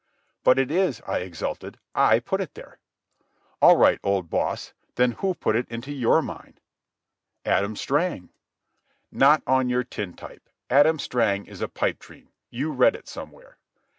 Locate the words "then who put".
4.95-5.55